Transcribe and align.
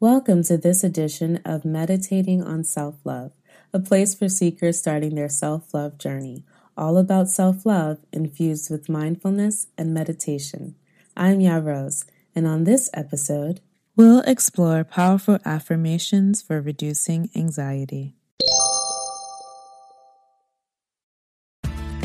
Welcome 0.00 0.44
to 0.44 0.56
this 0.56 0.84
edition 0.84 1.40
of 1.44 1.64
Meditating 1.64 2.40
on 2.40 2.62
Self 2.62 2.94
Love, 3.04 3.32
a 3.72 3.80
place 3.80 4.14
for 4.14 4.28
seekers 4.28 4.78
starting 4.78 5.16
their 5.16 5.28
self 5.28 5.74
love 5.74 5.98
journey, 5.98 6.44
all 6.76 6.98
about 6.98 7.28
self 7.28 7.66
love 7.66 7.98
infused 8.12 8.70
with 8.70 8.88
mindfulness 8.88 9.66
and 9.76 9.92
meditation. 9.92 10.76
I'm 11.16 11.40
Ya 11.40 11.56
Rose, 11.56 12.04
and 12.32 12.46
on 12.46 12.62
this 12.62 12.88
episode, 12.94 13.60
we'll 13.96 14.20
explore 14.20 14.84
powerful 14.84 15.40
affirmations 15.44 16.42
for 16.42 16.60
reducing 16.60 17.28
anxiety. 17.34 18.14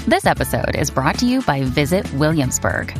This 0.07 0.25
episode 0.25 0.75
is 0.75 0.89
brought 0.89 1.19
to 1.19 1.27
you 1.27 1.43
by 1.43 1.61
Visit 1.61 2.11
Williamsburg. 2.13 2.99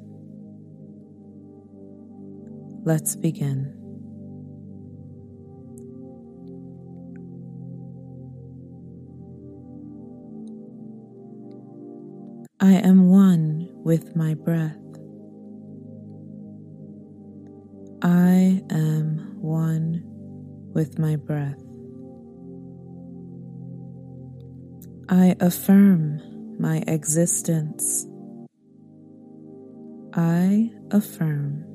Let's 2.83 3.15
begin. 3.15 3.77
I 12.59 12.73
am 12.73 13.07
one 13.07 13.69
with 13.83 14.15
my 14.15 14.33
breath. 14.33 14.77
I 18.01 18.63
am 18.71 19.37
one 19.39 20.01
with 20.73 20.97
my 20.97 21.17
breath. 21.17 21.61
I 25.07 25.35
affirm 25.39 26.19
my 26.59 26.83
existence. 26.87 28.07
I 30.15 30.71
affirm 30.89 31.70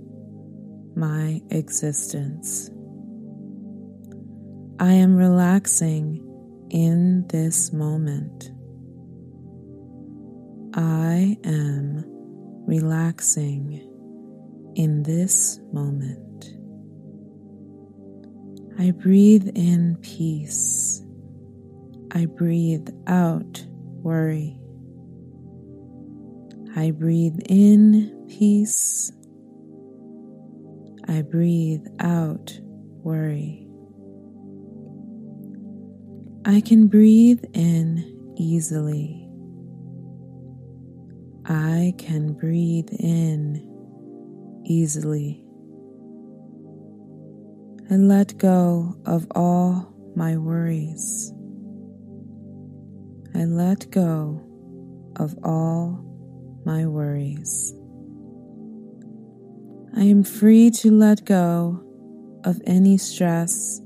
my 0.96 1.40
existence. 1.50 2.70
I 4.80 4.92
am 4.92 5.14
relaxing 5.14 6.22
in 6.70 7.26
this 7.28 7.72
moment. 7.72 8.50
I 10.74 11.36
am 11.44 12.04
relaxing 12.66 13.82
in 14.74 15.02
this 15.02 15.60
moment. 15.72 16.50
I 18.78 18.90
breathe 18.90 19.48
in 19.54 19.96
peace. 20.02 21.02
I 22.12 22.26
breathe 22.26 22.88
out 23.06 23.64
worry. 24.02 24.58
I 26.76 26.90
breathe 26.90 27.38
in 27.48 28.26
peace. 28.28 29.10
I 31.08 31.22
breathe 31.22 31.86
out 32.00 32.58
worry. 33.04 33.68
I 36.44 36.60
can 36.60 36.88
breathe 36.88 37.44
in 37.54 38.34
easily. 38.36 39.28
I 41.44 41.94
can 41.98 42.32
breathe 42.32 42.88
in 42.90 43.62
easily. 44.64 45.44
I 47.88 47.94
let 47.94 48.36
go 48.38 48.96
of 49.06 49.28
all 49.32 49.92
my 50.16 50.36
worries. 50.36 51.32
I 53.34 53.44
let 53.44 53.90
go 53.92 54.40
of 55.16 55.36
all 55.44 56.02
my 56.64 56.86
worries. 56.86 57.74
I 59.94 60.02
am 60.02 60.24
free 60.24 60.70
to 60.72 60.90
let 60.90 61.24
go 61.24 61.82
of 62.44 62.60
any 62.66 62.98
stress 62.98 63.80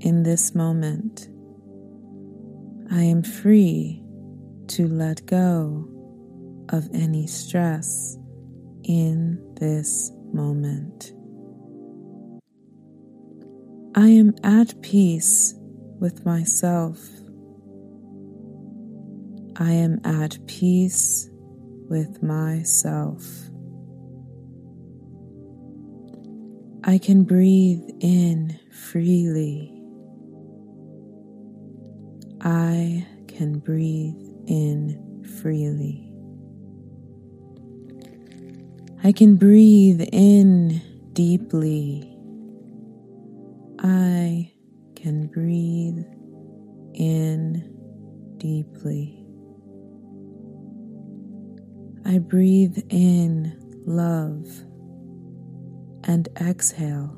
in 0.00 0.22
this 0.22 0.54
moment. 0.54 1.28
I 2.90 3.02
am 3.02 3.22
free 3.22 4.02
to 4.68 4.86
let 4.88 5.26
go 5.26 5.88
of 6.70 6.88
any 6.92 7.26
stress 7.26 8.16
in 8.84 9.40
this 9.60 10.10
moment. 10.32 11.12
I 13.94 14.08
am 14.08 14.34
at 14.42 14.80
peace 14.82 15.54
with 16.00 16.24
myself. 16.26 16.98
I 19.56 19.70
am 19.70 20.00
at 20.04 20.36
peace 20.46 21.30
with 21.88 22.22
myself. 22.22 23.24
I 26.86 26.98
can 26.98 27.24
breathe 27.24 27.88
in 28.00 28.60
freely. 28.70 29.72
I 32.42 33.06
can 33.26 33.58
breathe 33.58 34.20
in 34.46 35.24
freely. 35.40 36.12
I 39.02 39.12
can 39.12 39.36
breathe 39.36 40.02
in 40.12 40.82
deeply. 41.14 42.02
I 43.78 44.52
can 44.94 45.28
breathe 45.28 46.04
in 46.92 47.64
deeply. 48.36 49.24
I 52.04 52.18
breathe 52.18 52.76
in 52.90 53.58
love 53.86 54.46
and 56.04 56.28
exhale 56.40 57.16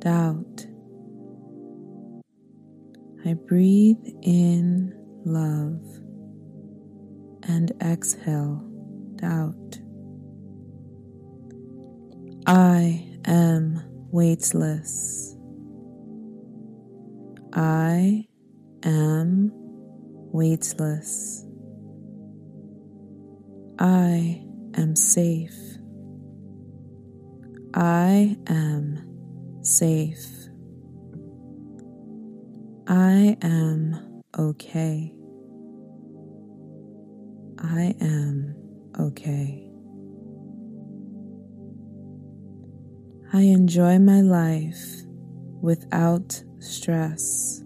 doubt. 0.00 0.66
I 3.24 3.34
breathe 3.34 4.04
in 4.22 4.94
love 5.24 5.82
and 7.48 7.72
exhale 7.80 8.62
doubt. 9.16 9.78
I 12.46 13.04
am 13.24 13.82
weightless. 14.12 15.36
I 17.52 18.26
am 18.84 19.50
weightless. 20.32 21.44
I 23.78 24.44
am 24.74 24.94
safe. 24.94 25.75
I 27.78 28.38
am 28.46 29.60
safe. 29.60 30.26
I 32.88 33.36
am 33.42 34.22
okay. 34.38 35.12
I 37.58 37.94
am 38.00 38.54
okay. 38.98 39.70
I 43.34 43.42
enjoy 43.42 43.98
my 43.98 44.22
life 44.22 45.02
without 45.60 46.42
stress. 46.60 47.62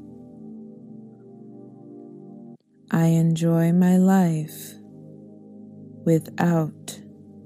I 2.90 3.06
enjoy 3.06 3.70
my 3.70 3.96
life 3.96 4.74
without 6.04 6.98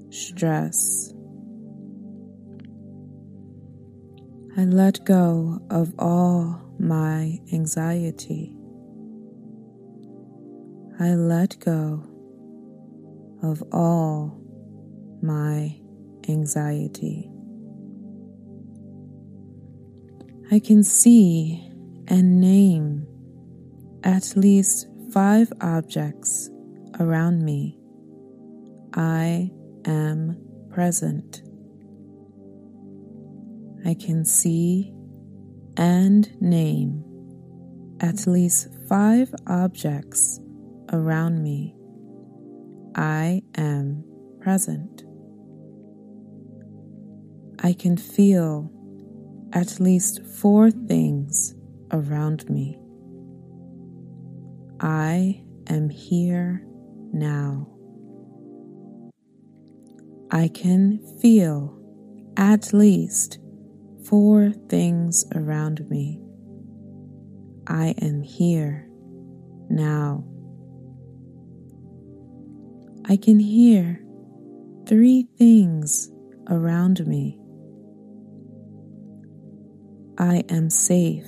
stress. 0.09 1.14
I 4.57 4.63
let 4.63 5.03
go 5.03 5.59
of 5.69 5.93
all 5.99 6.61
my 6.79 7.41
anxiety. 7.51 8.55
I 10.97 11.15
let 11.15 11.59
go 11.59 12.01
of 13.43 13.61
all 13.73 14.39
my 15.21 15.77
anxiety. 16.29 17.29
I 20.51 20.59
can 20.59 20.83
see 20.83 21.61
and 22.07 22.39
name 22.39 23.05
at 24.05 24.37
least 24.37 24.87
five 25.11 25.51
objects 25.59 26.49
around 26.97 27.43
me. 27.43 27.77
I 28.93 29.51
am 29.83 30.37
present. 30.69 31.41
I 33.85 33.93
can 33.93 34.25
see 34.25 34.91
and 35.77 36.41
name 36.41 37.03
at 38.01 38.25
least 38.25 38.69
five 38.89 39.33
objects 39.45 40.39
around 40.91 41.43
me. 41.43 41.75
I 42.95 43.43
am 43.55 44.03
present. 44.41 45.03
I 47.63 47.73
can 47.73 47.95
feel 47.95 48.71
at 49.53 49.79
least 49.79 50.25
four 50.25 50.71
things 50.71 51.53
around 51.91 52.49
me. 52.49 52.79
I 54.79 55.43
am 55.67 55.89
here 55.89 56.65
now. 57.13 57.67
I 60.31 60.47
can 60.47 60.99
feel 61.21 61.79
at 62.35 62.73
least 62.73 63.39
four 64.05 64.51
things 64.69 65.25
around 65.33 65.89
me. 65.89 66.21
I 67.67 67.95
am 68.01 68.21
here 68.21 68.87
now. 69.69 70.23
I 73.05 73.17
can 73.17 73.39
hear 73.39 74.01
three 74.87 75.27
things 75.37 76.11
around 76.49 77.05
me. 77.07 77.39
I 80.17 80.43
am 80.49 80.69
safe. 80.69 81.27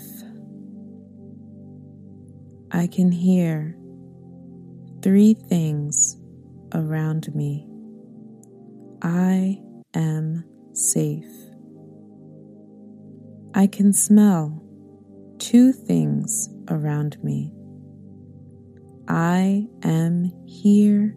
I 2.71 2.88
can 2.88 3.12
hear 3.12 3.77
three 5.01 5.33
things 5.33 6.18
around 6.74 7.33
me. 7.33 7.65
I 9.01 9.59
am 9.94 10.44
safe. 10.74 11.37
I 13.54 13.68
can 13.68 13.94
smell 13.94 14.64
two 15.40 15.72
things 15.72 16.50
around 16.70 17.24
me. 17.24 17.54
I 19.08 19.68
am 19.84 20.32
here 20.46 21.16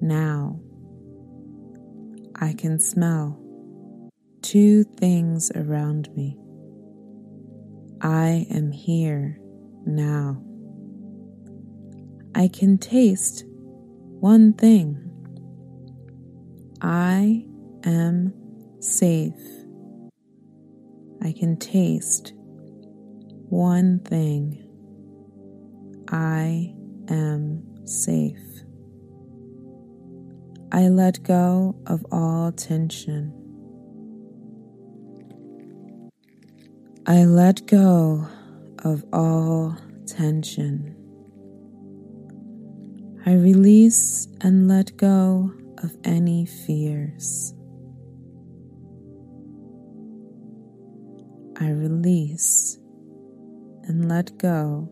now. 0.00 0.60
I 2.36 2.52
can 2.52 2.78
smell 2.78 3.40
two 4.42 4.84
things 4.84 5.50
around 5.54 6.14
me. 6.14 6.38
I 8.00 8.46
am 8.50 8.70
here 8.70 9.38
now. 9.86 10.42
I 12.34 12.48
can 12.48 12.78
taste 12.78 13.44
one 13.46 14.52
thing. 14.52 15.00
I 16.80 17.46
am 17.84 18.32
safe. 18.80 19.63
I 21.24 21.32
can 21.32 21.56
taste 21.56 22.34
one 23.48 24.00
thing 24.00 24.62
I 26.08 26.74
am 27.08 27.86
safe. 27.86 28.36
I 30.70 30.88
let 30.88 31.22
go 31.22 31.76
of 31.86 32.04
all 32.12 32.52
tension. 32.52 33.32
I 37.06 37.24
let 37.24 37.66
go 37.68 38.28
of 38.80 39.02
all 39.10 39.78
tension. 40.06 40.94
I 43.24 43.32
release 43.32 44.28
and 44.42 44.68
let 44.68 44.94
go 44.98 45.50
of 45.78 45.96
any 46.04 46.44
fears. 46.44 47.54
I 51.60 51.68
release 51.70 52.78
and 53.84 54.08
let 54.08 54.36
go 54.38 54.88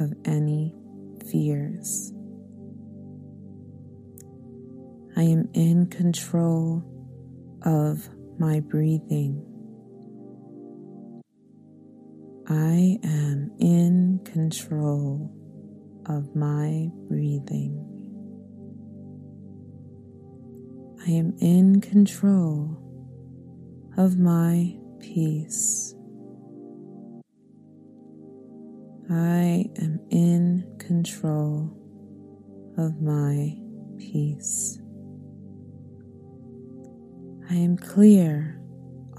of 0.00 0.12
any 0.24 0.74
fears. 1.30 2.12
I 5.16 5.22
am 5.22 5.48
in 5.54 5.86
control 5.86 6.82
of 7.62 8.08
my 8.38 8.60
breathing. 8.60 9.42
I 12.48 12.98
am 13.04 13.52
in 13.58 14.20
control 14.24 15.32
of 16.06 16.34
my 16.34 16.90
breathing. 17.08 17.92
I 21.06 21.10
am 21.10 21.36
in 21.40 21.80
control 21.80 22.85
of 23.96 24.18
my 24.18 24.76
peace. 25.00 25.94
I 29.08 29.64
am 29.80 30.00
in 30.10 30.76
control 30.78 31.72
of 32.76 33.00
my 33.00 33.56
peace. 33.98 34.78
I 37.48 37.54
am 37.54 37.78
clear 37.78 38.60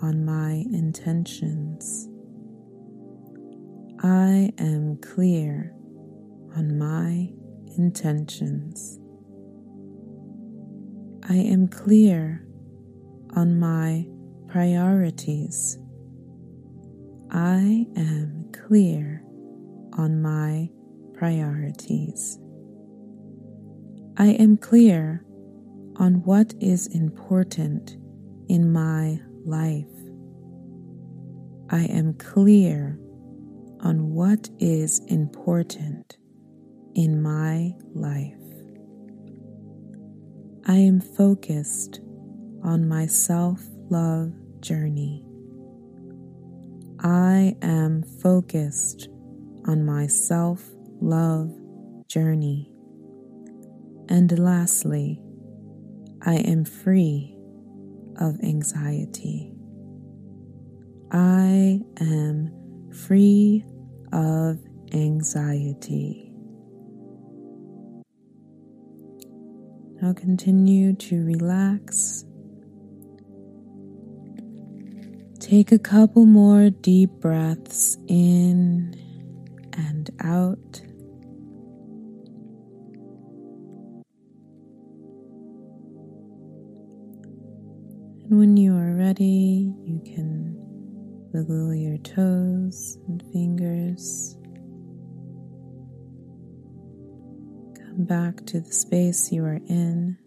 on 0.03 0.24
my 0.24 0.63
intentions. 0.71 2.07
I 4.03 4.51
am 4.59 4.97
clear 4.97 5.73
on 6.56 6.77
my 6.77 7.33
intentions. 7.77 9.00
I 11.27 11.35
am 11.35 11.68
clear 11.68 12.45
on 13.35 13.59
my 13.59 14.06
priorities. 14.47 15.77
I 17.31 17.85
am 17.95 18.49
clear 18.53 19.21
on 19.94 20.21
my 20.21 20.69
priorities. 21.13 22.39
I 24.17 24.27
am 24.27 24.57
clear 24.57 25.23
on 25.97 26.23
what 26.23 26.53
is 26.59 26.88
important 26.88 27.97
in 28.47 28.71
my 28.71 29.19
life. 29.45 29.85
I 31.69 31.83
am 31.85 32.13
clear 32.13 32.97
on 33.81 34.13
what 34.13 34.49
is 34.59 34.99
important 35.07 36.17
in 36.95 37.21
my 37.21 37.73
life. 37.94 38.33
I 40.65 40.77
am 40.77 41.01
focused 41.01 41.99
on 42.63 42.88
my 42.88 43.05
self 43.05 43.61
love 43.89 44.34
journey. 44.62 45.24
I 47.00 47.56
am 47.62 48.04
focused 48.04 49.09
on 49.66 49.85
my 49.85 50.07
self 50.07 50.64
love 51.02 51.54
journey. 52.07 52.71
And 54.09 54.38
lastly, 54.40 55.21
I 56.21 56.35
am 56.35 56.66
free 56.66 57.38
of 58.19 58.40
anxiety. 58.42 59.54
I 61.11 61.81
am 62.00 62.90
free 62.92 63.64
of 64.11 64.59
anxiety. 64.94 66.31
Now 70.02 70.14
continue 70.14 70.94
to 70.94 71.26
relax. 71.26 72.26
Take 75.47 75.71
a 75.71 75.80
couple 75.80 76.25
more 76.25 76.69
deep 76.69 77.09
breaths 77.21 77.97
in 78.09 78.94
and 79.71 80.09
out. 80.19 80.81
And 88.25 88.37
when 88.37 88.57
you 88.57 88.75
are 88.75 88.94
ready, 88.94 89.73
you 89.85 90.01
can 90.04 90.54
wiggle 91.31 91.73
your 91.73 91.97
toes 91.99 92.97
and 93.07 93.23
fingers. 93.31 94.35
Come 97.85 98.04
back 98.04 98.45
to 98.47 98.59
the 98.59 98.73
space 98.73 99.31
you 99.31 99.45
are 99.45 99.61
in, 99.69 100.18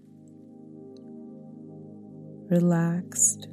relaxed. 2.49 3.49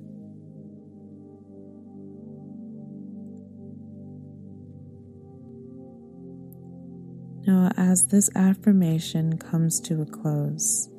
Now, 7.48 7.72
as 7.78 8.08
this 8.08 8.30
affirmation 8.36 9.38
comes 9.38 9.80
to 9.82 10.02
a 10.02 10.06
close, 10.06 10.90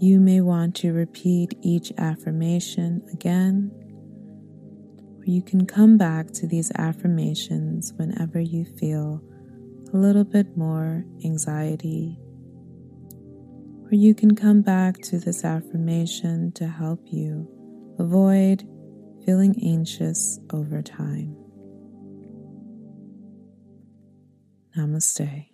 you 0.00 0.18
may 0.18 0.40
want 0.40 0.74
to 0.76 0.92
repeat 0.92 1.56
each 1.62 1.92
affirmation 1.96 3.00
again, 3.12 3.70
or 5.16 5.24
you 5.24 5.42
can 5.42 5.64
come 5.64 5.96
back 5.96 6.32
to 6.32 6.48
these 6.48 6.72
affirmations 6.74 7.92
whenever 7.94 8.40
you 8.40 8.64
feel 8.64 9.22
a 9.92 9.96
little 9.96 10.24
bit 10.24 10.56
more 10.56 11.04
anxiety, 11.24 12.18
or 13.84 13.94
you 13.94 14.12
can 14.12 14.34
come 14.34 14.60
back 14.60 14.98
to 15.02 15.20
this 15.20 15.44
affirmation 15.44 16.50
to 16.56 16.66
help 16.66 16.98
you 17.06 17.48
avoid 18.00 18.68
feeling 19.24 19.54
anxious 19.62 20.40
over 20.52 20.82
time. 20.82 21.43
Namaste. 24.76 25.53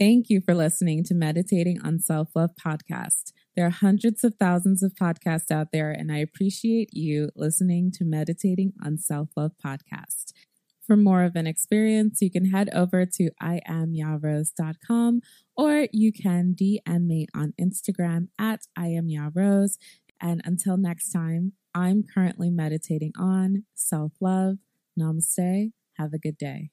Thank 0.00 0.30
you 0.30 0.40
for 0.40 0.54
listening 0.54 1.04
to 1.04 1.14
Meditating 1.14 1.78
on 1.82 2.00
Self 2.00 2.30
Love 2.34 2.52
podcast. 2.58 3.32
There 3.54 3.66
are 3.66 3.68
hundreds 3.70 4.24
of 4.24 4.34
thousands 4.36 4.82
of 4.82 4.94
podcasts 4.94 5.50
out 5.50 5.72
there, 5.74 5.90
and 5.90 6.10
I 6.10 6.20
appreciate 6.20 6.88
you 6.94 7.28
listening 7.36 7.90
to 7.96 8.06
Meditating 8.06 8.72
on 8.82 8.96
Self 8.96 9.28
Love 9.36 9.52
podcast. 9.62 10.32
For 10.86 10.96
more 10.96 11.22
of 11.24 11.36
an 11.36 11.46
experience, 11.46 12.22
you 12.22 12.30
can 12.30 12.46
head 12.46 12.70
over 12.72 13.04
to 13.04 13.30
iamyarose.com 13.42 15.20
or 15.54 15.86
you 15.92 16.12
can 16.14 16.56
DM 16.58 17.04
me 17.06 17.26
on 17.34 17.52
Instagram 17.60 18.28
at 18.38 18.60
iamyarose. 18.78 19.76
And 20.18 20.40
until 20.46 20.78
next 20.78 21.12
time, 21.12 21.52
I'm 21.74 22.04
currently 22.04 22.48
meditating 22.48 23.12
on 23.18 23.64
self 23.74 24.12
love. 24.18 24.56
Namaste. 24.98 25.72
Have 25.98 26.14
a 26.14 26.18
good 26.18 26.38
day. 26.38 26.70